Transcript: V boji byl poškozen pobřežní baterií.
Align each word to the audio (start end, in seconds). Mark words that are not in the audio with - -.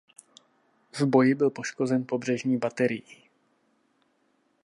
V 0.91 1.01
boji 1.03 1.35
byl 1.35 1.49
poškozen 1.49 2.05
pobřežní 2.05 2.57
baterií. 2.57 3.29